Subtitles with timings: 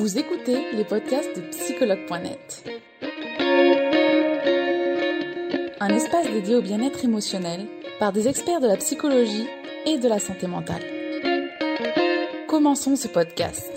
[0.00, 2.64] Vous écoutez les podcasts de psychologue.net.
[5.78, 7.66] Un espace dédié au bien-être émotionnel
[7.98, 9.46] par des experts de la psychologie
[9.84, 10.82] et de la santé mentale.
[12.48, 13.70] Commençons ce podcast.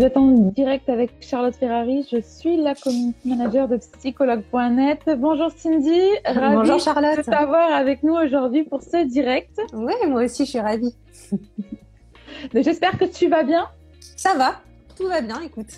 [0.00, 2.08] Vous êtes en direct avec Charlotte Ferrari.
[2.10, 5.02] Je suis la community manager de psychologue.net.
[5.18, 6.00] Bonjour Cindy.
[6.24, 7.18] Ravie Bonjour Charlotte.
[7.18, 9.60] de t'avoir avec nous aujourd'hui pour ce direct.
[9.74, 10.94] Oui, moi aussi je suis ravie.
[12.54, 13.68] J'espère que tu vas bien.
[14.16, 14.54] Ça va,
[14.96, 15.68] tout va bien, écoute.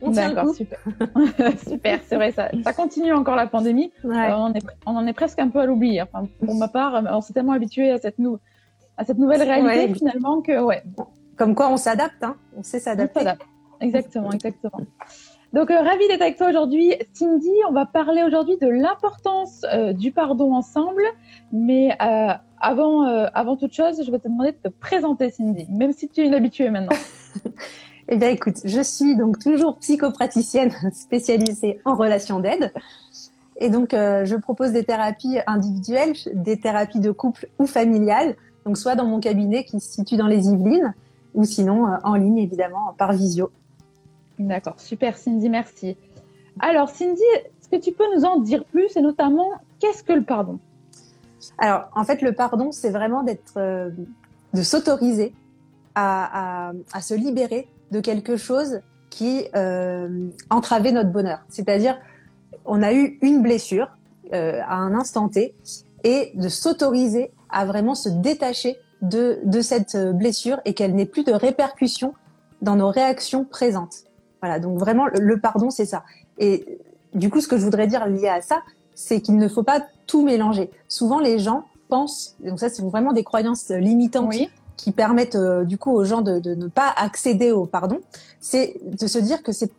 [0.00, 0.14] Coup.
[0.54, 0.78] super.
[1.66, 3.92] super, c'est vrai, ça, ça continue encore la pandémie.
[4.04, 6.00] Euh, on, est, on, en est presque un peu à l'oublier.
[6.00, 8.18] Enfin, pour ma part, on s'est tellement habitué à cette,
[8.96, 10.84] à cette nouvelle réalité finalement que, ouais.
[11.36, 12.36] Comme quoi on s'adapte, hein.
[12.56, 13.24] on sait s'adapter.
[13.84, 14.80] Exactement, exactement.
[15.54, 16.94] Donc, euh, ravi d'être avec toi aujourd'hui.
[17.12, 21.02] Cindy, on va parler aujourd'hui de l'importance euh, du pardon ensemble.
[21.52, 23.02] Mais euh, avant,
[23.34, 26.26] avant toute chose, je vais te demander de te présenter, Cindy, même si tu es
[26.26, 26.96] une habituée maintenant.
[28.08, 32.72] eh bien, écoute, je suis donc toujours psychopraticienne spécialisée en relations d'aide.
[33.58, 38.34] Et donc, je propose des thérapies individuelles, des thérapies de couple ou familiales.
[38.66, 40.94] Donc, soit dans mon cabinet qui se situe dans les Yvelines,
[41.34, 43.50] ou sinon en ligne, évidemment, par visio.
[44.38, 45.96] D'accord, super Cindy, merci.
[46.60, 50.24] Alors Cindy, est-ce que tu peux nous en dire plus et notamment qu'est-ce que le
[50.24, 50.58] pardon?
[51.58, 53.24] Alors en fait, le pardon, c'est vraiment
[53.56, 53.90] euh,
[54.52, 55.34] de s'autoriser
[55.94, 61.40] à, se libérer de quelque chose qui euh, entravait notre bonheur.
[61.48, 61.96] C'est-à-dire,
[62.64, 63.88] on a eu une blessure
[64.32, 65.54] euh, à un instant T
[66.02, 71.32] et de s'autoriser à vraiment se détacher de cette blessure et qu'elle n'ait plus de
[71.32, 72.14] répercussions
[72.62, 74.04] dans nos réactions présentes.
[74.44, 76.04] Voilà, donc vraiment, le, pardon, c'est ça.
[76.36, 76.78] Et
[77.14, 78.60] du coup, ce que je voudrais dire lié à ça,
[78.94, 80.70] c'est qu'il ne faut pas tout mélanger.
[80.86, 84.34] Souvent, les gens pensent, donc ça, c'est vraiment des croyances limitantes
[84.76, 88.00] qui permettent euh, du coup aux gens de, ne pas accéder au pardon.
[88.38, 89.72] C'est de se dire que c'est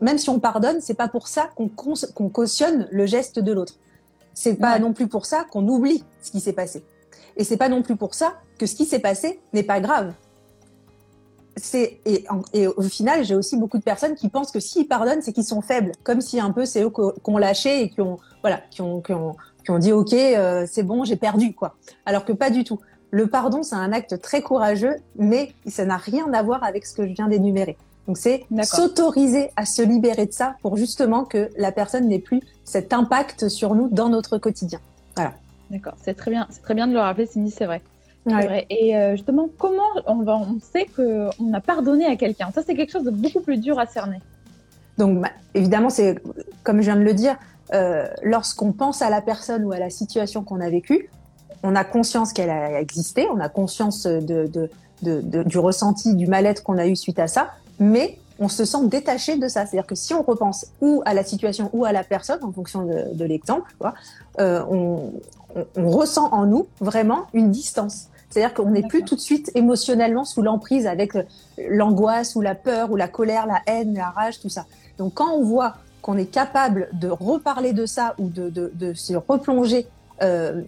[0.00, 3.74] même si on pardonne, c'est pas pour ça qu'on qu'on cautionne le geste de l'autre.
[4.32, 6.82] C'est pas non plus pour ça qu'on oublie ce qui s'est passé.
[7.36, 10.14] Et c'est pas non plus pour ça que ce qui s'est passé n'est pas grave
[11.62, 15.32] c'est et, au final, j'ai aussi beaucoup de personnes qui pensent que s'ils pardonnent, c'est
[15.32, 18.18] qu'ils sont faibles, comme si un peu c'est eux qui ont lâché et qui ont
[18.42, 21.76] voilà, qui ont qui ont, qui ont dit ok, euh, c'est bon, j'ai perdu quoi.
[22.06, 22.80] Alors que pas du tout.
[23.10, 26.94] Le pardon, c'est un acte très courageux, mais ça n'a rien à voir avec ce
[26.94, 27.78] que je viens d'énumérer.
[28.06, 32.40] Donc c'est s'autoriser à se libérer de ça pour justement que la personne n'ait plus
[32.64, 34.80] cet impact sur nous dans notre quotidien.
[35.14, 35.34] Voilà.
[35.70, 37.82] D'accord, c'est très bien, c'est très bien de le rappeler, Cindy, c'est vrai.
[38.70, 42.50] Et euh, justement, comment on, va, on sait qu'on a pardonné à quelqu'un?
[42.54, 44.20] Ça, c'est quelque chose de beaucoup plus dur à cerner.
[44.98, 46.16] Donc, bah, évidemment, c'est
[46.62, 47.36] comme je viens de le dire,
[47.74, 51.10] euh, lorsqu'on pense à la personne ou à la situation qu'on a vécue,
[51.62, 54.50] on a conscience qu'elle a existé, on a conscience de,
[55.02, 58.86] de, du ressenti, du mal-être qu'on a eu suite à ça, mais on se sent
[58.86, 59.66] détaché de ça.
[59.66, 62.84] C'est-à-dire que si on repense ou à la situation ou à la personne, en fonction
[62.84, 63.74] de, l'exemple,
[64.40, 65.12] euh, on,
[65.76, 68.08] on, ressent en nous vraiment une distance.
[68.30, 71.22] C'est-à-dire qu'on n'est plus tout de suite émotionnellement sous l'emprise avec euh,
[71.70, 74.66] l'angoisse ou la peur ou la colère, la haine, la rage, tout ça.
[74.98, 79.14] Donc quand on voit qu'on est capable de reparler de ça ou de, de, se
[79.14, 79.86] replonger
[80.22, 80.62] euh,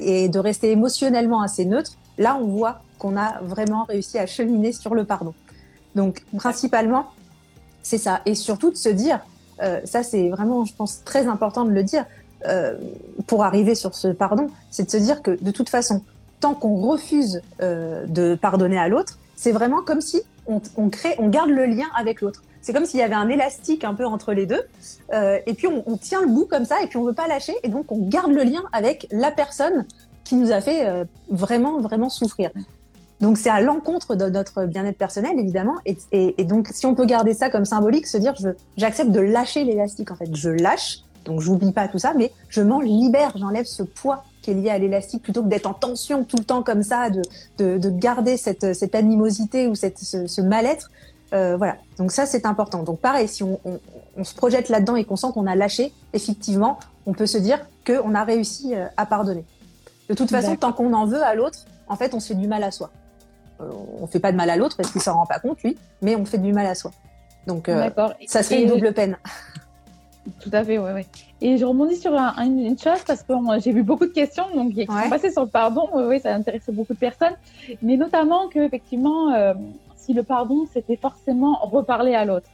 [0.00, 4.72] et de rester émotionnellement assez neutre, là on voit qu'on a vraiment réussi à cheminer
[4.72, 5.34] sur le pardon.
[5.94, 7.06] Donc principalement,
[7.82, 8.22] c'est ça.
[8.26, 9.20] Et surtout de se dire,
[9.62, 12.04] euh, ça c'est vraiment, je pense, très important de le dire,
[12.48, 12.76] euh,
[13.26, 16.02] pour arriver sur ce pardon, c'est de se dire que de toute façon,
[16.42, 21.28] tant qu'on refuse euh, de pardonner à l'autre, c'est vraiment comme si on, crée, on
[21.28, 22.42] garde le lien avec l'autre.
[22.60, 24.60] C'est comme s'il y avait un élastique un peu entre les deux,
[25.14, 27.54] euh, et puis on, tient le bout comme ça, et puis on veut pas lâcher,
[27.62, 29.86] et donc on garde le lien avec la personne
[30.24, 32.50] qui nous a fait vraiment, vraiment souffrir.
[33.20, 37.34] Donc c'est à l'encontre de notre bien-être personnel, évidemment, et, donc si on peut garder
[37.34, 38.34] ça comme symbolique, se dire
[38.76, 42.62] j'accepte de lâcher l'élastique, en fait, je lâche, donc j'oublie pas tout ça, mais je
[42.62, 46.24] m'en libère, j'enlève ce poids qui est lié à l'élastique plutôt que d'être en tension
[46.24, 47.22] tout le temps comme ça, de,
[47.58, 50.90] de, de garder cette, cette, animosité ou cette, ce, ce mal-être.
[51.32, 52.82] Euh, voilà, donc ça c'est important.
[52.82, 53.80] Donc pareil, si on, on,
[54.16, 57.58] on se projette là-dedans et qu'on sent qu'on a lâché, effectivement, on peut se dire
[57.86, 59.44] qu'on a réussi euh, à pardonner.
[60.08, 62.48] De toute façon, tant qu'on en veut à l'autre, en fait, on se fait du
[62.48, 62.90] mal à soi.
[63.60, 65.78] Euh, on fait pas de mal à l'autre parce qu'il s'en rend pas compte, lui,
[66.02, 66.90] mais on fait du mal à soi.
[67.46, 67.88] Donc, euh,
[68.26, 69.16] ça serait une double peine.
[70.40, 71.06] Tout à fait, oui, oui.
[71.44, 74.86] Et je rebondis sur une chose parce que j'ai vu beaucoup de questions donc, qui
[74.86, 75.88] sont passées sur le pardon.
[75.92, 77.34] Oui, ça intéresse beaucoup de personnes.
[77.82, 79.52] Mais notamment que, effectivement, euh,
[79.96, 82.46] si le pardon, c'était forcément reparler à l'autre.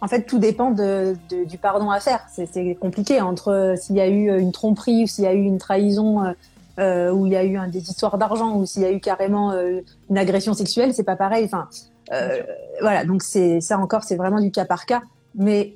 [0.00, 1.14] En fait, tout dépend de,
[1.46, 2.26] du pardon à faire.
[2.32, 5.42] C'est compliqué entre euh, s'il y a eu une tromperie ou s'il y a eu
[5.42, 6.24] une trahison.
[6.24, 6.32] Euh,
[6.78, 9.00] euh, où il y a eu un, des histoires d'argent, ou s'il y a eu
[9.00, 11.44] carrément euh, une agression sexuelle, c'est pas pareil.
[11.44, 11.68] Enfin,
[12.12, 12.42] euh,
[12.80, 15.02] voilà, donc c'est ça encore, c'est vraiment du cas par cas.
[15.34, 15.74] Mais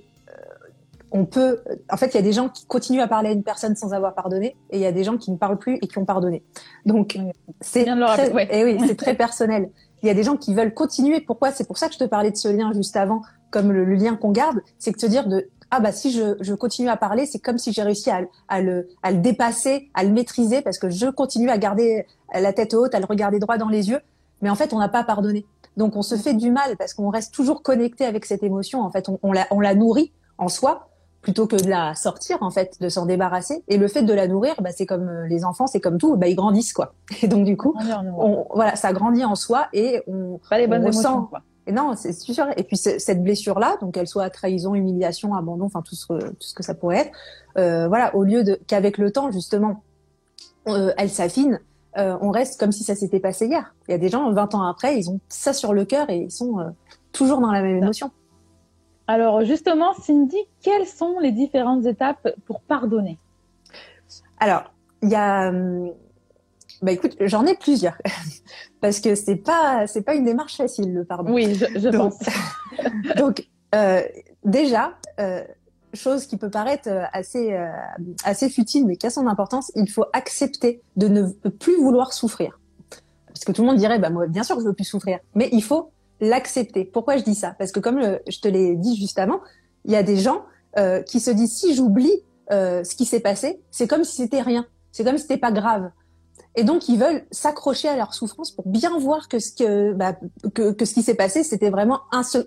[1.17, 1.61] on peut,
[1.91, 3.95] en fait, il y a des gens qui continuent à parler à une personne sans
[3.95, 6.05] avoir pardonné, et il y a des gens qui ne parlent plus et qui ont
[6.05, 6.43] pardonné.
[6.85, 7.19] Donc,
[7.61, 8.49] c'est très, ouais.
[8.51, 9.71] et oui, c'est très personnel.
[10.03, 11.21] Il y a des gens qui veulent continuer.
[11.21, 11.53] Pourquoi?
[11.53, 13.95] C'est pour ça que je te parlais de ce lien juste avant, comme le, le
[13.95, 16.97] lien qu'on garde, c'est que te dire de ah bah si je, je continue à
[16.97, 20.63] parler, c'est comme si j'ai réussi à, à, le, à le dépasser, à le maîtriser,
[20.63, 23.91] parce que je continue à garder la tête haute, à le regarder droit dans les
[23.91, 23.99] yeux.
[24.43, 25.45] Mais en fait, on n'a pas pardonné.
[25.77, 28.83] Donc on se fait du mal parce qu'on reste toujours connecté avec cette émotion.
[28.83, 30.86] En fait, on, on, la, on la nourrit en soi
[31.27, 33.65] plutôt que de la sortir en fait, de s'en débarrasser.
[33.67, 36.29] Et le fait de la nourrir, bah, c'est comme les enfants, c'est comme tout, bah,
[36.29, 36.95] ils grandissent quoi.
[37.21, 37.75] Et donc du coup,
[38.17, 41.23] on, voilà, ça grandit en soi et on, pas les bonnes on émotions, ressent.
[41.25, 41.43] quoi.
[41.67, 42.47] Et non, c'est sûr.
[42.57, 46.55] Et puis cette blessure-là, donc elle soit trahison, humiliation, abandon, enfin tout ce, tout ce
[46.55, 47.19] que ça pourrait être,
[47.59, 49.83] euh, voilà, au lieu de qu'avec le temps justement,
[50.69, 51.59] euh, elle s'affine,
[51.99, 53.75] euh, on reste comme si ça s'était passé hier.
[53.89, 56.19] Il y a des gens, 20 ans après, ils ont ça sur le cœur et
[56.19, 56.69] ils sont euh,
[57.11, 58.13] toujours dans la même émotion.
[59.09, 63.19] Alors justement, Cindy, quelles sont les différentes étapes pour pardonner?
[64.39, 64.73] Alors,
[65.03, 65.93] il y a hum,
[66.83, 67.97] bah écoute, j'en ai plusieurs
[68.81, 71.33] parce que c'est pas c'est pas une démarche facile le pardon.
[71.33, 72.29] Oui, je, je donc, pense.
[73.17, 74.03] donc euh,
[74.45, 75.43] déjà, euh,
[75.95, 77.71] chose qui peut paraître assez euh,
[78.25, 82.61] assez futile mais qui a son importance, il faut accepter de ne plus vouloir souffrir.
[83.29, 85.19] Parce que tout le monde dirait bah moi bien sûr que je veux plus souffrir,
[85.35, 86.85] mais il faut l'accepter.
[86.85, 87.55] Pourquoi je dis ça?
[87.59, 89.41] Parce que comme le, je te l'ai dit juste avant,
[89.85, 90.45] il y a des gens
[90.79, 92.23] euh, qui se disent si j'oublie
[92.53, 95.53] euh, ce qui s'est passé, c'est comme si c'était rien, c'est comme si c'était pas
[95.53, 95.91] grave.
[96.55, 100.17] Et donc ils veulent s'accrocher à leur souffrance pour bien voir que ce que bah,
[100.55, 102.01] que, que ce qui s'est passé c'était vraiment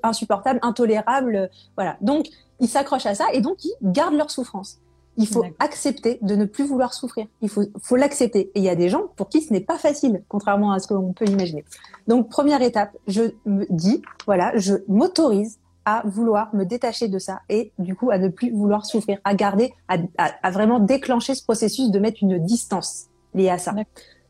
[0.03, 1.97] insupportable, intolérable, voilà.
[2.01, 2.27] Donc
[2.59, 4.79] ils s'accrochent à ça et donc ils gardent leur souffrance.
[5.19, 7.27] Il faut accepter de ne plus vouloir souffrir.
[7.41, 8.51] Il faut, faut l'accepter.
[8.55, 10.87] Et il y a des gens pour qui ce n'est pas facile, contrairement à ce
[10.87, 11.65] qu'on peut imaginer.
[12.07, 17.41] Donc, première étape, je me dis, voilà, je m'autorise à vouloir me détacher de ça
[17.49, 21.35] et du coup à ne plus vouloir souffrir, à garder, à, à, à vraiment déclencher
[21.35, 23.73] ce processus de mettre une distance liée à ça.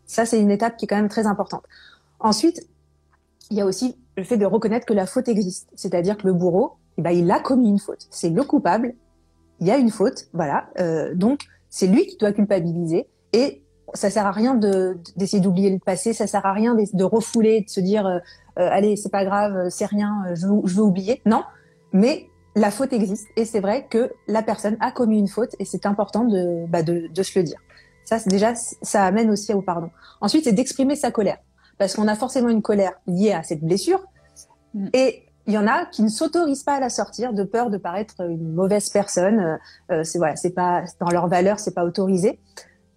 [0.06, 1.64] Ça, c'est une étape qui est quand même très importante.
[2.20, 2.68] Ensuite,
[3.52, 5.70] il y a aussi le fait de reconnaître que la faute existe.
[5.76, 8.08] C'est-à-dire que le bourreau, eh ben, il a commis une faute.
[8.10, 8.96] C'est le coupable
[9.60, 10.70] il y a une faute, voilà.
[10.80, 13.64] Euh, donc c'est lui qui doit culpabiliser et
[13.94, 17.04] ça sert à rien de d'essayer d'oublier le passé, ça sert à rien de, de
[17.04, 18.20] refouler, de se dire euh,
[18.60, 21.22] euh, allez c'est pas grave, c'est rien, je veux, je veux oublier.
[21.26, 21.44] Non,
[21.92, 25.66] mais la faute existe et c'est vrai que la personne a commis une faute et
[25.66, 27.60] c'est important de, bah, de de se le dire.
[28.06, 29.90] Ça c'est déjà ça amène aussi au pardon.
[30.22, 31.38] Ensuite c'est d'exprimer sa colère
[31.78, 34.04] parce qu'on a forcément une colère liée à cette blessure
[34.74, 34.88] mm.
[34.94, 37.78] et il y en a qui ne s'autorisent pas à la sortir de peur de
[37.78, 39.60] paraître une mauvaise personne.
[39.92, 42.40] Euh, c'est voilà, c'est pas dans leur valeur, c'est pas autorisé.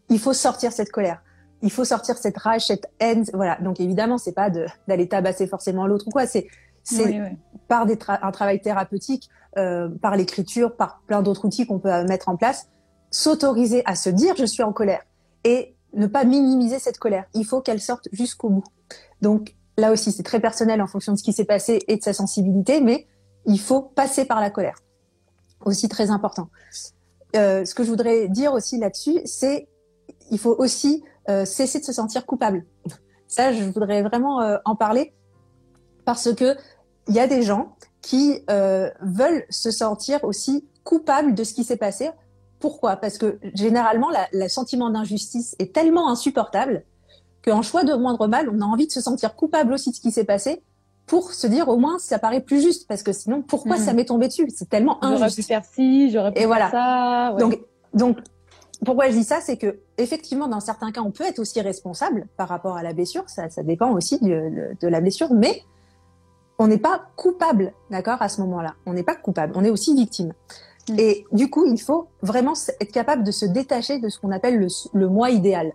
[0.09, 1.23] Il faut sortir cette colère.
[1.63, 3.25] Il faut sortir cette rage, cette haine.
[3.33, 3.57] Voilà.
[3.63, 6.27] Donc évidemment, c'est pas d'aller tabasser forcément l'autre ou quoi.
[6.27, 6.49] C'est
[6.83, 7.37] c'est oui, oui.
[7.69, 12.05] par des tra un travail thérapeutique, euh, par l'écriture, par plein d'autres outils qu'on peut
[12.05, 12.69] mettre en place.
[13.11, 15.03] S'autoriser à se dire je suis en colère
[15.45, 17.25] et ne pas minimiser cette colère.
[17.35, 18.65] Il faut qu'elle sorte jusqu'au bout.
[19.21, 22.03] Donc là aussi, c'est très personnel en fonction de ce qui s'est passé et de
[22.03, 23.07] sa sensibilité, mais
[23.47, 24.79] il faut passer par la colère.
[25.65, 26.49] Aussi très important.
[27.37, 29.69] Euh, ce que je voudrais dire aussi là-dessus, c'est
[30.31, 32.67] il faut aussi euh, cesser de se sentir coupable.
[33.29, 35.15] Ça, je voudrais vraiment euh, en parler
[36.05, 36.57] parce que
[37.09, 41.77] il y a des gens qui veulent se sentir aussi coupables de ce qui s'est
[41.77, 42.11] passé.
[42.61, 42.97] Pourquoi?
[42.97, 46.85] Parce que généralement, le sentiment d'injustice est tellement insupportable
[47.45, 50.01] qu'en choix de moindre mal, on a envie de se sentir coupable aussi de ce
[50.01, 50.63] qui s'est passé
[51.07, 53.81] pour se dire au moins ça paraît plus juste parce que sinon pourquoi mmh.
[53.81, 54.49] ça m'est tombé dessus?
[54.55, 55.19] C'est tellement injuste.
[55.19, 56.71] J'aurais pu faire ci, j'aurais pu Et faire voilà.
[56.71, 57.35] ça.
[57.35, 57.41] Ouais.
[57.41, 57.61] Donc
[57.95, 58.19] donc
[58.85, 59.41] pourquoi je dis ça?
[59.41, 62.93] C'est que effectivement dans certains cas on peut être aussi responsable par rapport à la
[62.93, 65.63] blessure ça ça dépend aussi de, la blessure mais
[66.59, 69.95] on n'est pas coupable d'accord à ce moment-là on n'est pas coupable on est aussi
[69.95, 70.33] victime.
[70.89, 70.99] Mmh.
[70.99, 74.59] Et du coup, il faut vraiment être capable de se détacher de ce qu'on appelle
[74.59, 75.73] le, le moi idéal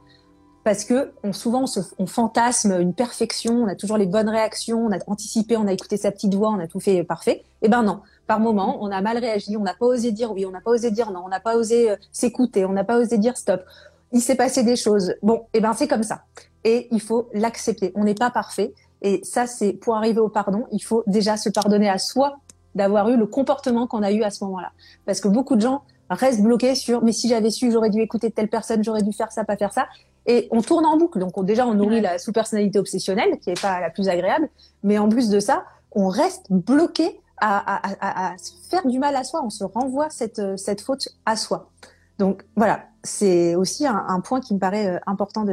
[0.67, 1.63] parce que souvent
[1.97, 5.71] on, fantasme une perfection, on a toujours les bonnes réactions, on a anticipé, on a
[5.71, 7.45] écouté sa petite voix, on a tout fait parfait.
[7.61, 10.45] Eh ben non, par moment, on a mal réagi, on n'a pas osé dire oui,
[10.45, 12.97] on n'a pas osé dire non, on n'a pas osé euh, s'écouter, on n'a pas
[12.97, 13.63] osé dire stop.
[14.11, 15.15] Il s'est passé des choses.
[15.23, 16.23] Bon, eh ben c'est comme ça.
[16.65, 17.93] Et il faut l'accepter.
[17.95, 18.73] On n'est pas parfait.
[19.01, 22.39] Et ça, c'est pour arriver au pardon, il faut déjà se pardonner à soi
[22.75, 24.73] d'avoir eu le comportement qu'on a eu à ce moment-là.
[25.05, 28.31] Parce que beaucoup de gens restent bloqués sur mais si j'avais su, j'aurais dû écouter
[28.31, 29.87] telle personne, j'aurais dû faire ça, pas faire ça.
[30.27, 31.19] Et on tourne en boucle.
[31.19, 34.49] Donc on, déjà, on nourrit la sous-personnalité obsessionnelle, qui est pas la plus agréable.
[34.83, 38.35] Mais en plus de ça, on reste bloqué à, à, à, à,
[38.69, 39.41] faire du mal à soi.
[39.43, 41.71] On se renvoie cette, cette faute à soi.
[42.19, 45.45] Donc voilà, c'est aussi un, point qui me paraît euh, important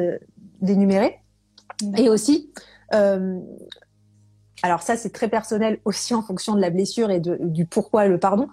[0.61, 1.21] d'énumérer.
[1.97, 2.50] Et aussi,
[2.95, 3.38] euh,
[4.62, 8.07] alors ça c'est très personnel aussi en fonction de la blessure et de, du pourquoi
[8.07, 8.49] le pardon,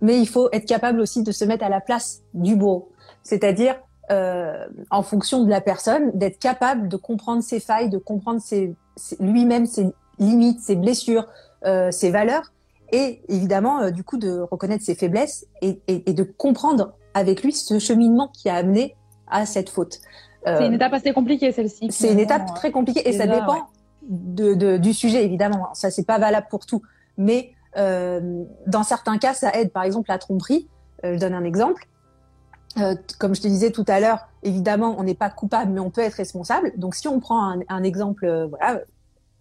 [0.00, 2.92] mais il faut être capable aussi de se mettre à la place du bourreau.
[3.22, 3.76] C'est-à-dire,
[4.10, 8.74] euh, en fonction de la personne, d'être capable de comprendre ses failles, de comprendre ses,
[9.20, 11.26] lui-même ses limites, ses blessures,
[11.64, 12.52] euh, ses valeurs,
[12.92, 17.42] et évidemment, euh, du coup, de reconnaître ses faiblesses et, et, et, de comprendre avec
[17.42, 18.94] lui ce cheminement qui a amené
[19.26, 19.98] à cette faute.
[20.46, 21.88] Euh, c'est une étape assez compliquée, celle-ci.
[21.90, 23.68] C'est une étape très compliquée et ça dépend
[24.02, 25.68] de, de, du sujet, évidemment.
[25.74, 26.82] Ça, c'est pas valable pour tout.
[27.18, 29.72] Mais euh, dans certains cas, ça aide.
[29.72, 30.68] Par exemple, la tromperie.
[31.02, 31.86] Je donne un exemple.
[32.78, 35.90] Euh, comme je te disais tout à l'heure, évidemment, on n'est pas coupable, mais on
[35.90, 36.72] peut être responsable.
[36.76, 38.80] Donc, si on prend un, un exemple, euh, voilà,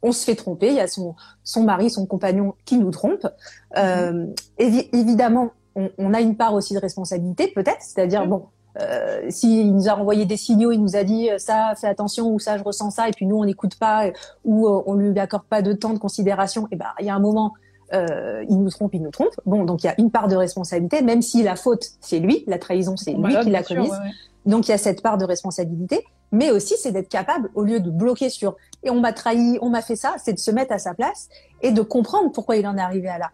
[0.01, 3.27] on se fait tromper, il y a son, son mari, son compagnon qui nous trompe.
[3.77, 4.27] Euh,
[4.57, 8.45] évidemment, on, on, a une part aussi de responsabilité, peut-être, c'est-à-dire, bon,
[8.81, 12.39] euh, s'il nous a envoyé des signaux, il nous a dit ça, fais attention, ou
[12.39, 14.11] ça, je ressens ça, et puis nous, on n'écoute pas,
[14.43, 17.19] ou on lui accorde pas de temps de considération, et ben, il y a un
[17.19, 17.53] moment,
[17.93, 19.33] euh, il nous trompe, il nous trompe.
[19.45, 22.43] Bon, donc il y a une part de responsabilité, même si la faute, c'est lui,
[22.47, 23.93] la trahison, c'est lui qui l'a commise.
[24.45, 27.79] Donc il y a cette part de responsabilité, mais aussi c'est d'être capable, au lieu
[27.79, 30.71] de bloquer sur et on m'a trahi, on m'a fait ça, c'est de se mettre
[30.73, 31.29] à sa place
[31.61, 33.31] et de comprendre pourquoi il en est arrivé à là.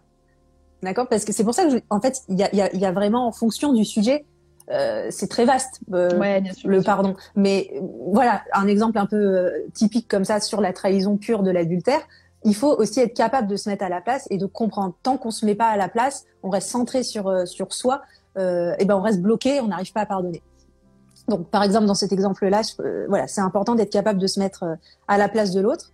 [0.82, 1.08] D'accord?
[1.08, 2.92] Parce que c'est pour ça que, en fait, il y a, y, a, y a,
[2.92, 4.24] vraiment en fonction du sujet,
[4.70, 7.14] euh, c'est très vaste euh, ouais, bien sûr, le pardon.
[7.36, 7.80] Mais euh,
[8.12, 12.00] voilà, un exemple un peu euh, typique comme ça sur la trahison pure de l'adultère
[12.44, 14.94] il faut aussi être capable de se mettre à la place et de comprendre.
[15.02, 18.02] Tant qu'on se met pas à la place, on reste centré sur euh, sur soi,
[18.38, 20.42] euh, et ben on reste bloqué, on n'arrive pas à pardonner.
[21.28, 24.64] Donc, par exemple, dans cet exemple-là, euh, voilà, c'est important d'être capable de se mettre
[24.64, 24.74] euh,
[25.08, 25.92] à la place de l'autre.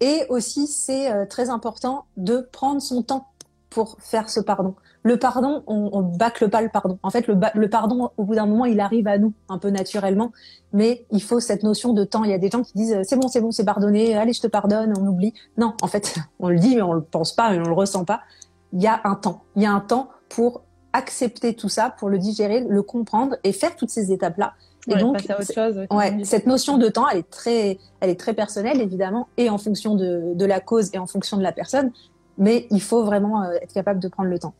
[0.00, 3.28] Et aussi, c'est très important de prendre son temps
[3.70, 4.74] pour faire ce pardon
[5.06, 6.98] le pardon, on, on bâcle pas le pardon.
[7.04, 9.70] En fait, le, le pardon, au bout d'un moment, il arrive à nous un peu
[9.70, 10.32] naturellement,
[10.72, 12.24] mais il faut cette notion de temps.
[12.24, 14.40] Il y a des gens qui disent c'est bon, c'est bon, c'est pardonné, allez, je
[14.40, 15.32] te pardonne, on oublie.
[15.58, 18.04] Non, en fait, on le dit, mais on le pense pas, et on le ressent
[18.04, 18.22] pas.
[18.72, 19.44] Il y a un temps.
[19.54, 23.52] Il y a un temps pour accepter tout ça, pour le digérer, le comprendre et
[23.52, 24.54] faire toutes ces étapes-là.
[24.88, 28.34] Et donc, autre chose, ouais, cette notion de temps, elle est très, elle est très
[28.34, 31.92] personnelle évidemment, et en fonction de, de la cause et en fonction de la personne.
[32.38, 34.54] Mais il faut vraiment euh, être capable de prendre le temps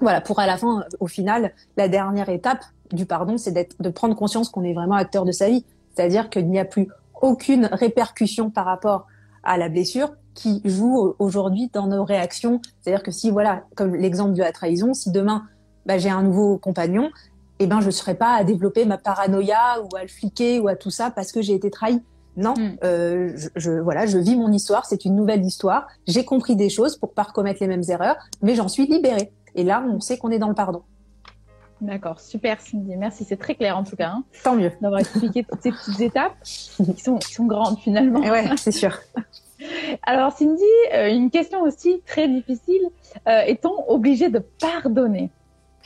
[0.00, 4.14] voilà, pour à la fin, au final, la dernière étape du pardon, c'est de prendre
[4.14, 5.64] conscience qu'on est vraiment acteur de sa vie.
[5.94, 6.88] C'est-à-dire qu'il n'y a plus
[7.20, 9.06] aucune répercussion par rapport
[9.42, 12.60] à la blessure qui joue aujourd'hui dans nos réactions.
[12.80, 15.44] C'est-à-dire que si, voilà, comme l'exemple de la trahison, si demain,
[15.86, 17.10] bah, j'ai un nouveau compagnon,
[17.58, 20.68] eh ben, je ne serai pas à développer ma paranoïa ou à le fliquer ou
[20.68, 22.02] à tout ça parce que j'ai été trahi.
[22.36, 22.76] Non, mm.
[22.84, 25.86] euh, je, je, voilà, je vis mon histoire, c'est une nouvelle histoire.
[26.06, 29.32] J'ai compris des choses pour pas recommettre les mêmes erreurs, mais j'en suis libérée.
[29.54, 30.82] Et là, on sait qu'on est dans le pardon.
[31.80, 34.08] D'accord, super Cindy, merci, c'est très clair en tout cas.
[34.08, 34.72] Hein, Tant mieux.
[34.80, 38.20] D'avoir expliqué toutes ces petites étapes qui sont, qui sont grandes finalement.
[38.20, 38.98] Ouais, c'est sûr.
[40.06, 40.62] Alors Cindy,
[40.94, 42.82] euh, une question aussi très difficile.
[43.28, 45.30] Euh, Est-on obligé de pardonner?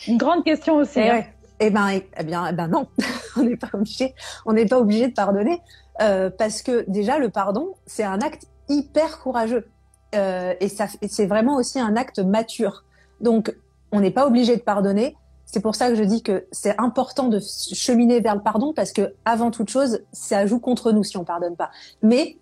[0.07, 1.01] Une grande question aussi.
[1.01, 1.23] Eh, hein.
[1.59, 2.87] eh ben, eh, eh bien, eh ben non,
[3.37, 4.15] on n'est pas obligé.
[4.47, 5.61] On n'est pas obligé de pardonner
[6.01, 9.67] euh, parce que déjà le pardon, c'est un acte hyper courageux
[10.15, 12.85] euh, et ça, c'est vraiment aussi un acte mature.
[13.21, 13.55] Donc,
[13.93, 15.17] on n'est pas obligé de pardonner.
[15.47, 18.93] C'est pour ça que je dis que c'est important de cheminer vers le pardon parce
[18.93, 21.71] que avant toute chose, ça joue contre nous si on pardonne pas.
[22.03, 22.39] Mais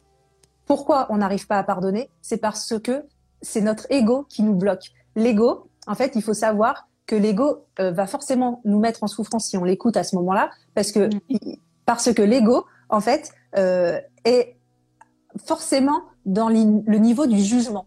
[0.66, 2.10] pourquoi on n'arrive pas à pardonner?
[2.20, 3.04] C'est parce que
[3.40, 4.92] c'est notre ego qui nous bloque.
[5.16, 9.46] L'ego, en fait, il faut savoir que l'ego euh, va forcément nous mettre en souffrance
[9.46, 11.56] si on l'écoute à ce moment-là, parce que mm.
[11.86, 14.56] parce que l'ego, en fait, est
[15.44, 17.86] forcément dans le niveau du jugement.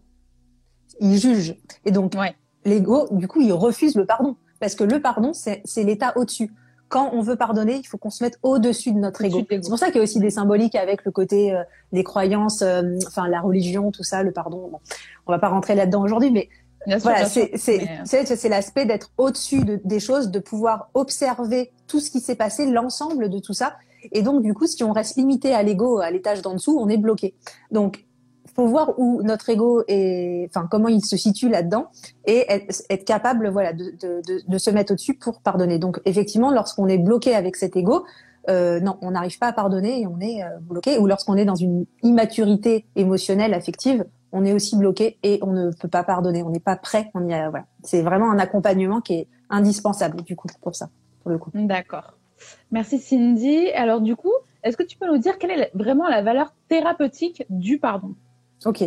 [1.00, 1.56] Il juge.
[1.84, 4.36] Et donc, ouais l'ego, du coup, il refuse le pardon.
[4.60, 6.52] Parce que le pardon, c'est l'état au-dessus.
[6.88, 9.44] Quand on veut pardonner, il faut qu'on se mette au-dessus de notre ego.
[9.48, 12.60] C'est pour ça qu'il y a aussi des symboliques avec le côté euh, des croyances,
[12.60, 14.68] euh, enfin la religion, tout ça, le pardon.
[14.70, 14.80] Bon,
[15.26, 16.50] on va pas rentrer là-dedans aujourd'hui, mais
[17.00, 22.20] voilà, c'est c'est l'aspect d'être au-dessus de, des choses, de pouvoir observer tout ce qui
[22.20, 23.76] s'est passé, l'ensemble de tout ça.
[24.10, 26.88] Et donc, du coup, si on reste limité à l'ego, à l'étage d'en dessous, on
[26.88, 27.34] est bloqué.
[27.70, 28.04] Donc,
[28.54, 31.86] faut voir où notre ego est, enfin comment il se situe là-dedans
[32.26, 35.78] et être, capable, voilà, de, de, de, se mettre au-dessus pour pardonner.
[35.78, 38.04] Donc effectivement, lorsqu'on est bloqué avec cet ego,
[38.48, 40.98] euh, non, on n'arrive pas à pardonner et on est euh, bloqué.
[40.98, 45.70] Ou lorsqu'on est dans une immaturité émotionnelle, affective, on est aussi bloqué et on ne
[45.70, 46.42] peut pas pardonner.
[46.42, 47.10] On n'est pas prêt.
[47.14, 47.66] On y a, voilà.
[47.82, 50.88] C'est vraiment un accompagnement qui est indispensable du coup pour ça,
[51.22, 51.50] pour le coup.
[51.54, 52.14] D'accord.
[52.70, 53.70] Merci Cindy.
[53.72, 54.32] Alors du coup,
[54.62, 58.14] est-ce que tu peux nous dire quelle est vraiment la valeur thérapeutique du pardon?
[58.64, 58.84] Ok.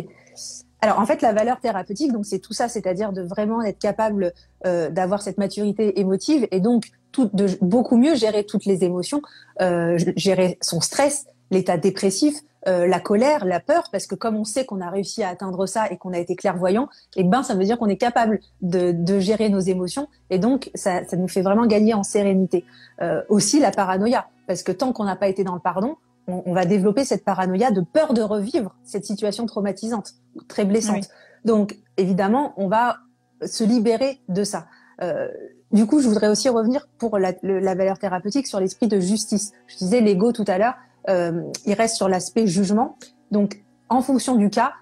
[0.80, 4.32] alors en fait, la valeur thérapeutique, donc c'est tout ça, c'est-à-dire de vraiment être capable
[4.64, 6.86] euh, d'avoir cette maturité émotive et donc
[7.18, 9.22] de beaucoup mieux gérer toutes les émotions,
[9.60, 14.44] euh, gérer son stress, l'état dépressif, euh, la colère, la peur, parce que comme on
[14.44, 17.42] sait qu'on a réussi à atteindre ça et qu'on a été clairvoyant, et eh ben
[17.42, 21.16] ça veut dire qu'on est capable de, de, gérer nos émotions et donc ça, ça
[21.16, 22.64] nous fait vraiment gagner en sérénité.
[23.02, 25.96] Euh, aussi la paranoïa, parce que tant qu'on n'a pas été dans le pardon,
[26.28, 30.14] on, va développer cette paranoïa de peur de revivre cette situation traumatisante,
[30.48, 31.08] très blessante.
[31.44, 32.96] Donc, évidemment, on va
[33.44, 34.66] se libérer de ça.
[35.02, 35.28] Euh,
[35.72, 39.52] du coup, je voudrais aussi revenir pour la, valeur thérapeutique sur l'esprit de justice.
[39.66, 40.74] Je disais l'ego tout à l'heure,
[41.08, 42.96] il reste sur l'aspect jugement.
[43.30, 44.72] Donc, en fonction du cas,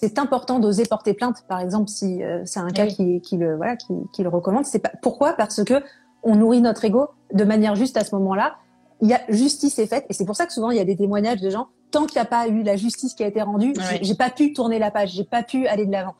[0.00, 1.44] c'est important d'oser porter plainte.
[1.46, 4.64] Par exemple, si euh, c'est un cas qui, qui, le voilà, qui, qui le recommande,
[4.64, 5.34] c'est pas pourquoi?
[5.34, 5.82] Parce que
[6.22, 8.56] on nourrit notre ego de manière juste à ce moment-là
[9.00, 10.84] il y a justice est faite et c'est pour ça que souvent il y a
[10.84, 13.42] des témoignages de gens tant qu'il n'y a pas eu la justice qui a été
[13.42, 16.14] rendue, j'ai pas pu tourner la page, j'ai pas pu aller de l'avant.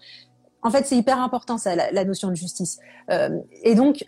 [0.63, 2.81] En fait, c'est hyper important ça, la, notion de justice.
[3.11, 4.05] Euh, et donc,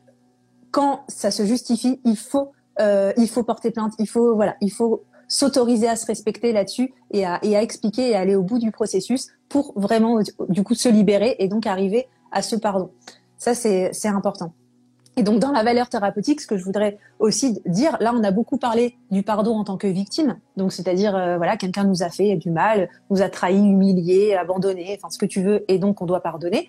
[0.72, 4.72] quand ça se justifie, il faut, euh, il faut porter plainte, il faut, voilà, il
[4.72, 8.58] faut s'autoriser à se respecter là-dessus et à, et à expliquer et aller au bout
[8.58, 10.20] du processus pour vraiment,
[10.50, 12.90] du coup, se libérer et donc arriver à ce pardon.
[13.38, 14.52] Ça, c'est important.
[15.16, 18.30] Et donc, dans la valeur thérapeutique, ce que je voudrais aussi dire, là, on a
[18.30, 20.38] beaucoup parlé du pardon en tant que victime.
[20.58, 24.98] Donc, c'est-à-dire, euh, voilà, quelqu'un nous a fait du mal, nous a trahi, humilié, abandonné,
[24.98, 26.68] enfin, ce que tu veux, et donc on doit pardonner.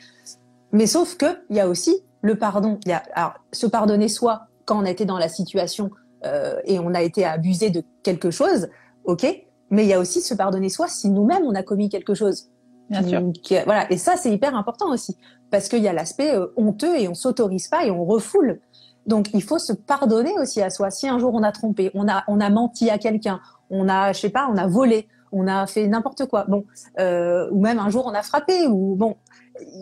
[0.71, 2.79] Mais sauf que, il y a aussi le pardon.
[2.85, 5.91] Il y a, alors, se pardonner soit quand on été dans la situation
[6.25, 8.67] euh, et on a été abusé de quelque chose,
[9.05, 9.25] ok.
[9.69, 12.49] Mais il y a aussi se pardonner soi si nous-mêmes on a commis quelque chose.
[12.89, 13.21] Bien sûr.
[13.65, 13.91] voilà.
[13.91, 15.17] Et ça, c'est hyper important aussi
[15.49, 18.59] parce qu'il y a l'aspect euh, honteux et on s'autorise pas et on refoule.
[19.05, 20.89] Donc il faut se pardonner aussi à soi.
[20.89, 23.39] Si un jour on a trompé, on a on a menti à quelqu'un,
[23.69, 26.45] on a je sais pas, on a volé, on a fait n'importe quoi.
[26.47, 26.65] Bon,
[26.99, 29.15] euh, ou même un jour on a frappé ou bon,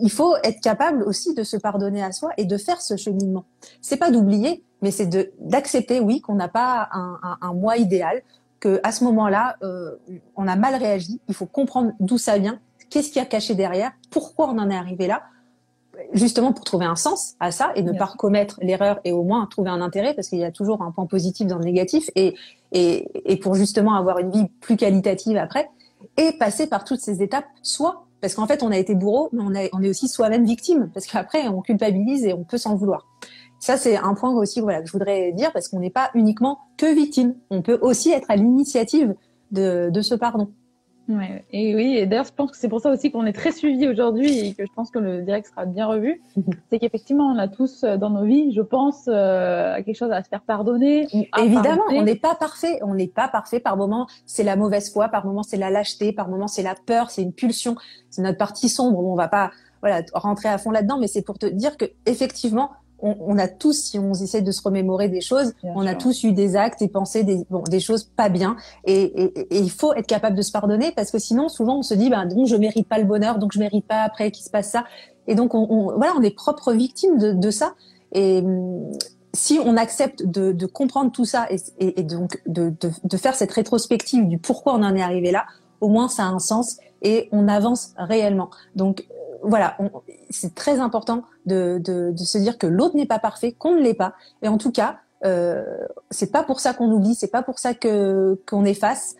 [0.02, 3.44] il faut être capable aussi de se pardonner à soi et de faire ce cheminement.
[3.80, 5.08] C'est pas d'oublier, mais c'est
[5.40, 8.22] d'accepter oui qu'on n'a pas un, un, un, moi idéal,
[8.60, 9.96] que à ce moment-là euh,
[10.36, 11.20] on a mal réagi.
[11.28, 12.58] Il faut comprendre d'où ça vient,
[12.90, 15.22] qu'est-ce qu'il y a caché derrière, pourquoi on en est arrivé là
[16.12, 19.46] justement pour trouver un sens à ça et ne pas recommettre l'erreur et au moins
[19.46, 22.34] trouver un intérêt parce qu'il y a toujours un point positif dans le négatif et,
[22.72, 25.68] et, et pour justement avoir une vie plus qualitative après
[26.16, 29.42] et passer par toutes ces étapes soit parce qu'en fait on a été bourreau mais
[29.42, 32.74] on, a, on est aussi soi-même victime parce qu'après on culpabilise et on peut s'en
[32.74, 33.06] vouloir.
[33.62, 36.58] Ça c'est un point aussi voilà que je voudrais dire parce qu'on n'est pas uniquement
[36.76, 39.14] que victime, on peut aussi être à l'initiative
[39.52, 40.48] de, de ce pardon.
[41.08, 43.52] Ouais, et oui, et d'ailleurs, je pense que c'est pour ça aussi qu'on est très
[43.52, 46.20] suivi aujourd'hui et que je pense que le direct sera bien revu.
[46.70, 50.24] c'est qu'effectivement, on a tous euh, dans nos vies, je pense, euh, quelque chose à
[50.24, 51.06] se faire pardonner.
[51.38, 52.80] Évidemment, on n'est pas parfait.
[52.82, 53.60] On n'est pas parfait.
[53.60, 55.08] Par moment, c'est la mauvaise foi.
[55.08, 56.12] Par moment, c'est la lâcheté.
[56.12, 57.10] Par moment, c'est la peur.
[57.10, 57.76] C'est une pulsion.
[58.10, 58.98] C'est notre partie sombre.
[58.98, 62.70] On va pas voilà rentrer à fond là-dedans, mais c'est pour te dire que effectivement,
[63.02, 66.32] on, a tous, si on essaie de se remémorer des choses, on a tous eu
[66.32, 68.56] des actes et pensé des, bon, des choses pas bien.
[68.84, 72.10] Et, il faut être capable de se pardonner parce que sinon, souvent, on se dit,
[72.10, 74.70] ben, donc je mérite pas le bonheur, donc je mérite pas après qu'il se passe
[74.70, 74.84] ça.
[75.26, 77.74] Et donc, on, voilà, on est propre victime de, ça.
[78.12, 78.92] Et hum,
[79.34, 84.38] si on accepte de, comprendre tout ça et, donc de, de, faire cette rétrospective du
[84.38, 85.46] pourquoi on en est arrivé là,
[85.80, 88.50] au moins ça a un sens et on avance réellement.
[88.76, 89.06] Donc
[89.42, 89.76] voilà,
[90.30, 93.80] c'est très important de, de, de, se dire que l'autre n'est pas parfait, qu'on ne
[93.80, 94.14] l'est pas.
[94.42, 95.64] Et en tout cas, euh,
[96.10, 99.16] c'est pas pour ça qu'on oublie, c'est pas pour ça que qu'on efface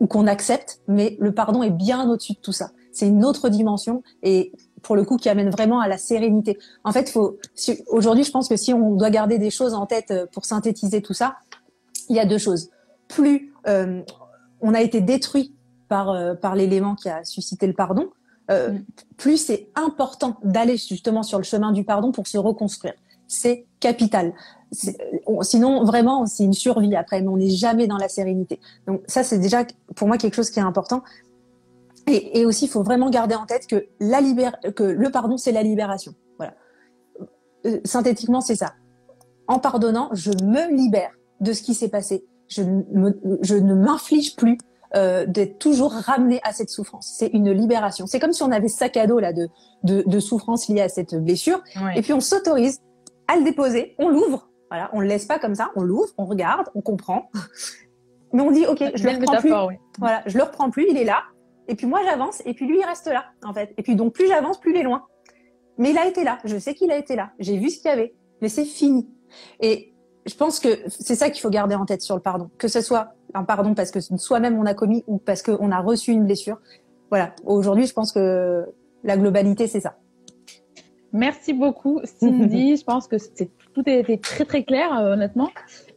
[0.00, 2.70] ou qu'on accepte, mais le pardon est bien au-dessus de tout ça.
[2.92, 6.58] C'est une autre dimension et pour le coup qui amène vraiment à la sérénité.
[6.84, 9.86] En fait, faut si, aujourd'hui, je pense que si on doit garder des choses en
[9.86, 11.36] tête euh, pour synthétiser tout ça,
[12.08, 12.70] il y a deux choses.
[13.08, 14.02] Plus euh,
[14.60, 15.54] on a été détruit
[15.88, 18.08] par euh, par l'élément qui a suscité le pardon,
[18.50, 18.84] euh, mm.
[19.16, 22.94] plus c'est important d'aller justement sur le chemin du pardon pour se reconstruire.
[23.28, 24.34] C'est capital.
[25.42, 28.60] Sinon, vraiment, c'est une survie après, mais on n'est jamais dans la sérénité.
[28.86, 29.64] Donc ça, c'est déjà
[29.96, 31.02] pour moi quelque chose qui est important.
[32.06, 35.36] Et, et aussi, il faut vraiment garder en tête que, la libère, que le pardon,
[35.36, 36.14] c'est la libération.
[36.36, 36.54] Voilà.
[37.66, 38.74] Euh, synthétiquement, c'est ça.
[39.48, 42.24] En pardonnant, je me libère de ce qui s'est passé.
[42.48, 44.58] Je, me, je ne m'inflige plus
[44.94, 47.14] euh, d'être toujours ramené à cette souffrance.
[47.18, 48.06] C'est une libération.
[48.06, 49.48] C'est comme si on avait sac à dos là de,
[49.82, 51.62] de, de souffrance liée à cette blessure,
[51.94, 52.80] et puis on s'autorise
[53.28, 56.24] à le déposer, on l'ouvre, voilà, on le laisse pas comme ça, on l'ouvre, on
[56.26, 57.28] regarde, on comprend,
[58.32, 61.04] mais on dit ok, je le reprends plus, voilà, je le reprends plus, il est
[61.04, 61.24] là,
[61.66, 64.12] et puis moi j'avance, et puis lui il reste là en fait, et puis donc
[64.12, 65.04] plus j'avance, plus il est loin.
[65.78, 67.90] Mais il a été là, je sais qu'il a été là, j'ai vu ce qu'il
[67.90, 69.10] y avait, mais c'est fini.
[69.60, 69.92] Et
[70.26, 72.80] je pense que c'est ça qu'il faut garder en tête sur le pardon, que ce
[72.80, 76.24] soit un pardon parce que soi-même on a commis ou parce qu'on a reçu une
[76.24, 76.58] blessure.
[77.10, 77.34] Voilà.
[77.44, 78.64] Aujourd'hui, je pense que
[79.04, 79.96] la globalité, c'est ça.
[81.12, 82.76] Merci beaucoup, Cindy.
[82.80, 83.16] je pense que
[83.72, 85.50] tout a été très très clair, euh, honnêtement.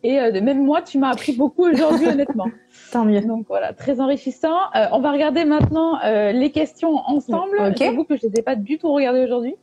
[0.03, 2.47] Et euh, même moi, tu m'as appris beaucoup aujourd'hui, honnêtement.
[2.91, 3.21] Tant mieux.
[3.21, 4.55] Donc voilà, très enrichissant.
[4.75, 5.99] Euh, on va regarder maintenant
[6.31, 7.59] les questions ensemble.
[7.59, 7.85] Okay.
[7.85, 9.55] J'avoue que je les ai pas du tout regardées aujourd'hui.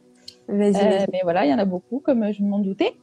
[0.48, 0.72] mais
[1.22, 2.96] voilà, il y en a beaucoup, comme je m'en doutais.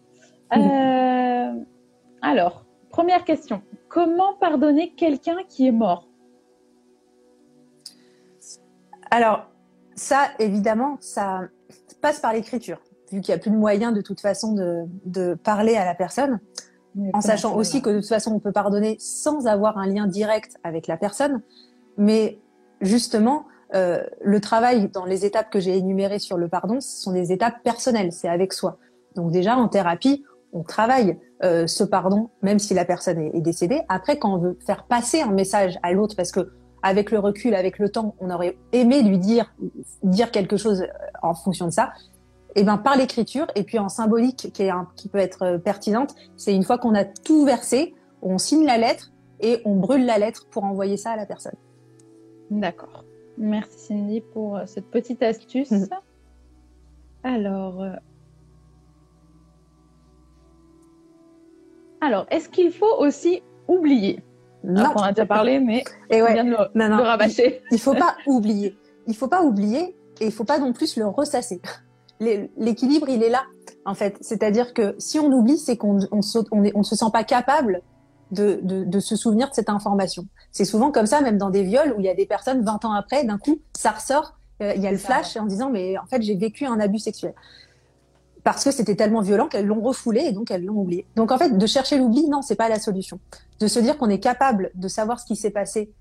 [2.21, 3.61] Alors, première question.
[3.89, 6.07] Comment pardonner quelqu'un qui est mort
[9.11, 9.47] Alors,
[9.95, 11.41] ça, évidemment, ça
[12.01, 14.53] passe par l'écriture, vu qu'il n'y a plus de moyen de toute façon
[15.05, 16.39] de, parler à la personne,
[17.13, 20.57] en sachant aussi que de toute façon, on peut pardonner sans avoir un lien direct
[20.63, 21.41] avec la personne.
[21.97, 22.39] Mais
[22.81, 27.11] justement, euh, le travail dans les étapes que j'ai énumérées sur le pardon, ce sont
[27.11, 28.77] des étapes personnelles, c'est avec soi.
[29.15, 33.41] Donc déjà, en thérapie, on travaille euh, ce pardon, même si la personne est, est,
[33.41, 33.81] décédée.
[33.89, 36.51] Après, quand on veut faire passer un message à l'autre, parce que
[36.83, 39.53] avec le recul, avec le temps, on aurait aimé lui dire
[40.03, 40.87] dire quelque chose euh,
[41.21, 41.91] en fonction de ça.
[42.55, 45.57] Et eh ben par l'écriture et puis en symbolique qui est qui peut être euh,
[45.57, 50.05] pertinente, c'est une fois qu'on a tout versé, on signe la lettre et on brûle
[50.05, 51.55] la lettre pour envoyer ça à la personne.
[52.51, 53.03] D'accord.
[53.39, 55.71] Merci Cindy pour cette petite astuce.
[55.71, 55.87] Mhm.
[57.23, 57.83] Alors,
[62.03, 64.23] alors, est-ce qu'il faut aussi oublier?
[64.63, 64.93] Non.
[64.95, 66.33] on a déjà parlé, mais et ouais.
[66.33, 67.61] vient de le, rabâcher.
[67.71, 68.77] Il, faut pas oublier.
[69.07, 71.61] Il faut pas oublier et il faut pas non plus le ressasser.
[72.19, 73.43] L'équilibre, il est là,
[73.85, 74.17] en fait.
[74.21, 77.81] C'est-à-dire que si on oublie, c'est qu'on on, on, on, se sent pas capable
[78.31, 80.25] de, de, de, se souvenir de cette information.
[80.51, 82.85] C'est souvent comme ça, même dans des viols où il y a des personnes 20
[82.85, 85.97] ans après, d'un coup, ça ressort, euh, il y a le flash en disant mais
[85.97, 87.33] en fait j'ai vécu un abus sexuel
[88.43, 91.05] parce que c'était tellement violent qu'elles l'ont refoulé et donc elles l'ont oublié.
[91.15, 93.19] Donc en fait, de chercher l'oubli, non, c'est pas la solution.
[93.59, 95.91] De se dire qu'on est capable de savoir ce qui s'est passé,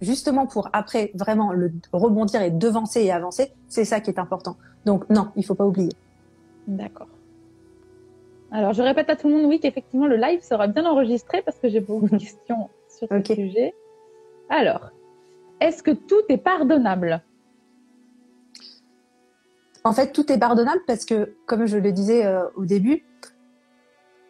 [0.00, 4.56] justement pour après vraiment le rebondir et devancer et avancer, c'est ça qui est important.
[4.84, 5.92] Donc non, il faut pas oublier.
[6.66, 7.08] D'accord.
[8.52, 11.58] Alors je répète à tout le monde, oui, qu'effectivement le live sera bien enregistré parce
[11.58, 13.74] que j'ai beaucoup de questions sur ce sujet.
[14.48, 14.90] Alors,
[15.60, 17.22] est-ce que tout est pardonnable?
[19.84, 23.04] En fait, tout est pardonnable parce que, comme je le disais euh, au début,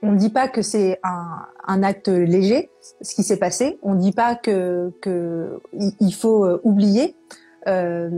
[0.03, 3.79] on ne dit pas que c'est un, acte léger, ce qui s'est passé.
[3.83, 4.93] On ne dit pas que,
[6.01, 7.17] il faut euh, oublier,
[7.67, 8.09] euh,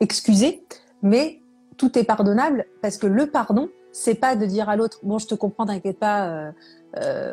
[0.00, 0.64] excuser,
[1.02, 1.40] mais
[1.76, 5.26] tout est pardonnable parce que le pardon, c'est pas de dire à l'autre bon, je
[5.26, 6.52] te comprends, t'inquiète pas,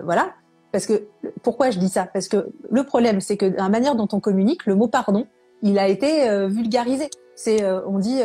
[0.03, 0.33] voilà.
[0.71, 1.07] Parce que
[1.43, 2.07] pourquoi je dis ça?
[2.11, 5.27] Parce que le problème, c'est que la manière dont on communique, le mot pardon,
[5.61, 7.09] il a été vulgarisé.
[7.35, 8.21] C'est on dit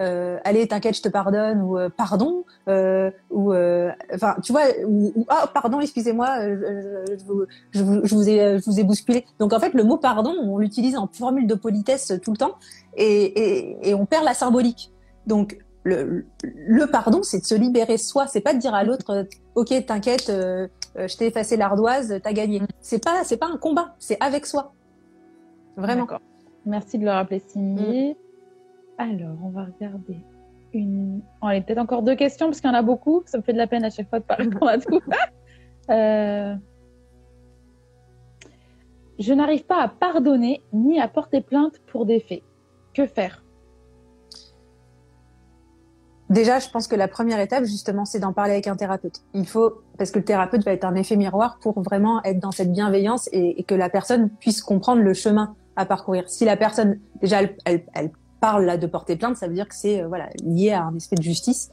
[0.00, 4.62] euh, allez t'inquiète je te pardonne ou euh, pardon euh, ou euh, enfin tu vois
[4.86, 7.44] ou, ah pardon excusez-moi je, je, vous,
[8.04, 9.24] je, vous ai je vous ai bousculé.
[9.38, 12.56] Donc en fait le mot pardon on l'utilise en formule de politesse tout le temps
[12.96, 14.92] et, et, et on perd la symbolique.
[15.26, 19.26] Donc le, le pardon c'est de se libérer soi c'est pas de dire à l'autre
[19.54, 22.60] ok t'inquiète je t'ai effacé l'ardoise t'as gagné.
[22.80, 24.72] C'est pas c'est pas un combat c'est avec soi.
[25.76, 26.06] Vraiment.
[26.64, 28.16] Merci de le rappeler Cindy.
[28.98, 30.18] Alors, on va regarder
[30.72, 31.22] une.
[31.42, 33.22] Oh, allez, peut-être encore deux questions parce qu'il y en a beaucoup.
[33.26, 35.00] Ça me fait de la peine à chaque fois de pas répondre à tout.
[35.90, 36.54] euh...
[39.18, 42.42] Je n'arrive pas à pardonner ni à porter plainte pour des faits.
[42.94, 43.42] Que faire?
[46.28, 49.22] Déjà, je pense que la première étape, justement, c'est d'en parler avec un thérapeute.
[49.32, 52.50] Il faut, parce que le thérapeute va être un effet miroir pour vraiment être dans
[52.50, 56.28] cette bienveillance et, que la personne puisse comprendre le chemin à parcourir.
[56.28, 58.10] Si la personne, déjà, elle, elle, elle
[58.46, 60.94] parle là de porter plainte, ça veut dire que c'est euh, voilà lié à un
[60.94, 61.70] esprit de justice.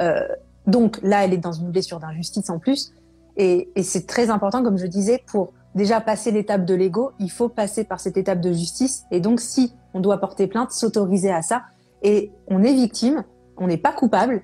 [0.00, 0.28] Euh,
[0.68, 2.92] donc là, elle est dans une blessure d'injustice en plus,
[3.36, 7.30] et, et c'est très important, comme je disais, pour déjà passer l'étape de l'ego, il
[7.38, 9.02] faut passer par cette étape de justice.
[9.10, 11.62] Et donc, si on doit porter plainte, s'autoriser à ça,
[12.02, 13.24] et on est victime,
[13.56, 14.42] on n'est pas coupable,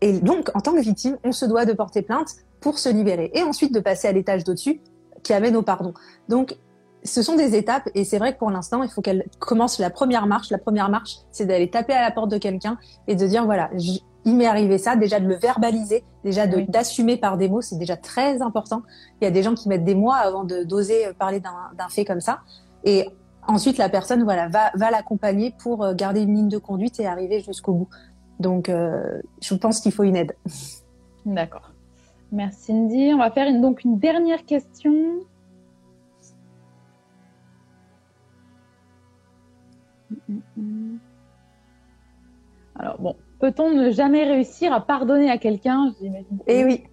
[0.00, 2.30] et donc en tant que victime, on se doit de porter plainte
[2.60, 4.80] pour se libérer, et ensuite de passer à l'étage d'au-dessus
[5.22, 5.94] qui amène au pardon.
[6.28, 6.56] Donc
[7.04, 9.90] ce sont des étapes et c'est vrai que pour l'instant, il faut qu'elle commence la
[9.90, 10.50] première marche.
[10.50, 13.70] La première marche, c'est d'aller taper à la porte de quelqu'un et de dire voilà,
[14.24, 17.96] il m'est arrivé ça, déjà de le verbaliser, déjà d'assumer par des mots, c'est déjà
[17.96, 18.82] très important.
[19.20, 22.04] Il y a des gens qui mettent des mois avant de d'oser parler d'un fait
[22.04, 22.40] comme ça
[22.84, 23.08] et
[23.46, 27.06] ensuite la personne voilà va va l'accompagner pour euh, garder une ligne de conduite et
[27.06, 27.88] arriver jusqu'au bout.
[28.40, 30.36] Donc euh, je pense qu'il faut une aide.
[31.26, 31.70] D'accord.
[32.32, 33.12] Merci Cindy.
[33.14, 34.92] On va faire une, donc une dernière question.
[42.78, 45.92] Alors bon, peut-on ne jamais réussir à pardonner à quelqu'un
[46.46, 46.84] Eh oui,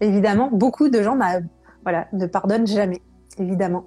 [0.00, 1.40] évidemment, beaucoup de gens bah,
[1.82, 3.00] voilà, ne pardonnent jamais,
[3.38, 3.84] évidemment.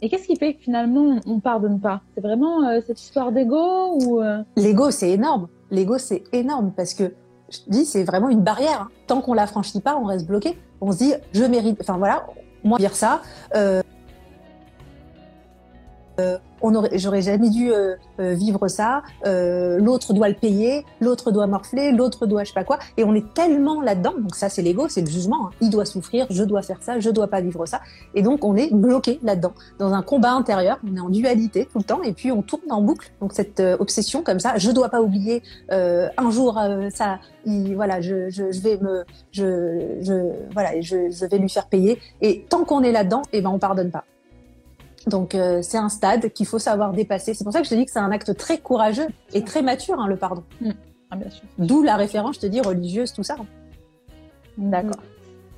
[0.00, 2.02] Et qu'est-ce qui fait que finalement on pardonne pas?
[2.14, 4.42] C'est vraiment euh, cette histoire d'ego ou euh?
[4.56, 5.48] L'ego, c'est énorme.
[5.70, 7.12] L'ego, c'est énorme parce que
[7.50, 8.82] je dis, c'est vraiment une barrière.
[8.82, 8.88] hein.
[9.06, 10.56] Tant qu'on la franchit pas, on reste bloqué.
[10.80, 11.78] On se dit, je mérite.
[11.80, 12.26] Enfin voilà,
[12.62, 13.22] moi dire ça.
[13.56, 13.82] Euh,
[16.62, 19.02] on aurait, j'aurais jamais dû euh, euh, vivre ça.
[19.26, 22.78] Euh, l'autre doit le payer, l'autre doit morfler, l'autre doit je sais pas quoi.
[22.96, 24.14] Et on est tellement là-dedans.
[24.18, 25.46] Donc ça, c'est l'ego, c'est le jugement.
[25.46, 25.50] hein.
[25.60, 27.80] Il doit souffrir, je dois faire ça, je dois pas vivre ça.
[28.14, 30.78] Et donc on est bloqué là-dedans, dans un combat intérieur.
[30.90, 33.10] On est en dualité tout le temps, et puis on tourne en boucle.
[33.20, 35.42] Donc cette euh, obsession comme ça, je dois pas oublier.
[35.72, 40.80] euh, un jour, euh, ça, il- voilà, je, je, je vais me, je, je, voilà,
[40.80, 41.98] je, je vais lui faire payer.
[42.20, 44.04] Et tant qu'on est là-dedans, et ben on pardonne pas.
[45.08, 47.34] Donc euh, c'est un stade qu'il faut savoir dépasser.
[47.34, 49.62] C'est pour ça que je te dis que c'est un acte très courageux et très
[49.62, 50.44] mature, hein, le pardon.
[51.10, 51.44] Ah, bien sûr.
[51.58, 53.36] D'où la référence, je te dis, religieuse, tout ça.
[54.56, 55.00] D'accord.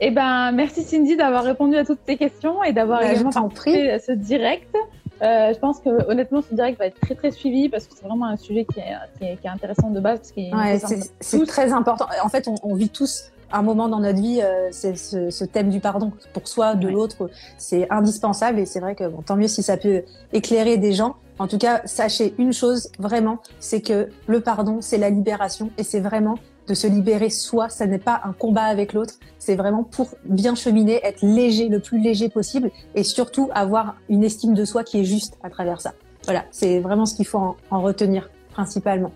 [0.01, 3.73] Eh ben, merci Cindy d'avoir répondu à toutes tes questions et d'avoir Bah, également prie.
[3.73, 4.75] fait ce direct.
[5.23, 8.07] Euh, je pense que honnêtement, ce direct va être très très suivi parce que c'est
[8.07, 10.79] vraiment un sujet qui est, qui est, qui est intéressant de base Ouais,
[11.21, 11.45] c'est tous.
[11.47, 12.07] très important.
[12.25, 15.45] En fait, on, on vit tous un moment dans notre vie, euh, c'est ce, ce
[15.45, 16.93] thème du pardon pour soi, de Ouais.
[16.93, 20.93] l'autre, c'est indispensable et c'est vrai que bon, tant mieux si ça peut éclairer des
[20.93, 21.17] gens.
[21.39, 25.83] En tout cas, sachez une chose vraiment, c'est que le pardon, c'est la libération et
[25.85, 26.37] c'est vraiment
[26.69, 27.69] de se libérer soi.
[27.71, 31.81] Ça n'est pas un combat avec l'autre, c'est vraiment pour bien cheminer, être léger, le
[31.81, 35.81] plus léger possible et surtout avoir une estime de soi qui est juste à travers
[35.81, 35.95] ça.
[36.25, 39.11] Voilà, c'est vraiment ce qu'il faut en- en retenir principalement.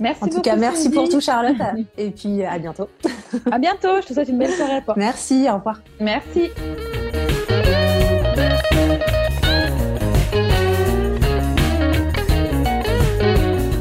[0.00, 0.94] Merci En tout beaucoup, cas, merci Cindy.
[0.94, 1.56] pour tout, Charlotte.
[1.98, 2.88] Et puis, à bientôt.
[3.50, 4.00] À bientôt.
[4.02, 4.94] Je te souhaite une belle soirée à toi.
[4.96, 5.80] Merci, au revoir.
[6.00, 6.50] Merci.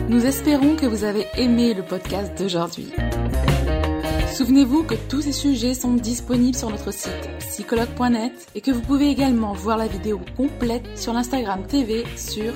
[0.09, 2.91] Nous espérons que vous avez aimé le podcast d'aujourd'hui.
[4.33, 9.09] Souvenez-vous que tous ces sujets sont disponibles sur notre site psychologue.net et que vous pouvez
[9.09, 12.53] également voir la vidéo complète sur l'Instagram TV sur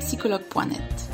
[0.00, 1.13] psychologue.net.